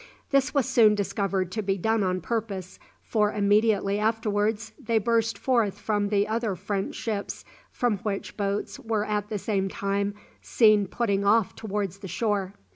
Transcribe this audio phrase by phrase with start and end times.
[0.31, 5.77] This was soon discovered to be done on purpose, for immediately afterwards they burst forth
[5.77, 11.23] from the other French ships, from which boats were at the same time seen putting
[11.23, 12.55] off towards the shore.